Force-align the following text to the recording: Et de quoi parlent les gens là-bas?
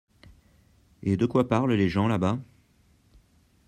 Et 1.03 1.15
de 1.15 1.27
quoi 1.27 1.47
parlent 1.47 1.73
les 1.75 1.87
gens 1.87 2.07
là-bas? 2.07 2.39